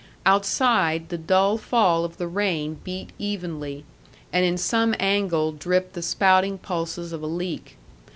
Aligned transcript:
Outside, 0.25 1.09
the 1.09 1.17
dull 1.19 1.59
fall 1.59 2.03
of 2.03 2.17
the 2.17 2.25
rain 2.27 2.79
beat 2.83 3.11
evenly, 3.19 3.85
and 4.33 4.43
in 4.43 4.57
some 4.57 4.95
angle 4.99 5.51
dripped 5.51 5.93
the 5.93 6.01
spouting 6.01 6.57
pulses 6.57 7.13
of 7.13 7.21
a 7.21 7.27
leak. 7.27 7.77